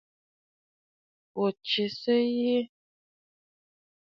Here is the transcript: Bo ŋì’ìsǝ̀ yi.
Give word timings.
Bo 1.33 1.45
ŋì’ìsǝ̀ 1.65 2.17
yi. 2.37 2.55